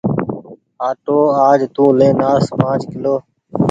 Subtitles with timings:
[0.87, 1.19] آٽو
[1.49, 3.15] آج تو لين آس پآنچ ڪلو۔